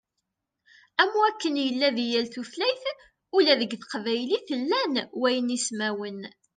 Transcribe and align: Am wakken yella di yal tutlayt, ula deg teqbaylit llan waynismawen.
Am 1.01 1.09
wakken 1.19 1.55
yella 1.65 1.89
di 1.97 2.05
yal 2.11 2.27
tutlayt, 2.33 2.83
ula 3.35 3.53
deg 3.61 3.71
teqbaylit 3.81 4.47
llan 4.61 4.93
waynismawen. 5.21 6.19